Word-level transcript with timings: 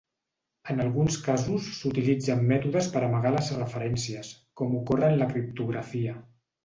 En 0.73 0.79
alguns 0.85 1.17
casos 1.25 1.67
s'utilitzen 1.81 2.41
mètodes 2.53 2.89
per 2.95 3.03
amagar 3.09 3.35
les 3.37 3.51
referències, 3.59 4.33
com 4.63 4.75
ocorre 4.81 5.11
en 5.15 5.19
la 5.21 5.29
criptografia. 5.35 6.17